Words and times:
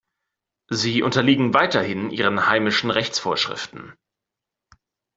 Sie 0.71 1.03
unterliegen 1.03 1.53
weiterhin 1.53 2.09
ihren 2.09 2.47
heimischen 2.47 2.89
Rechtsvorschriften. 2.89 3.93